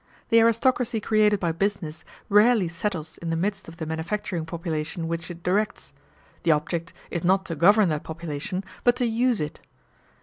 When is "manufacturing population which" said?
3.85-5.29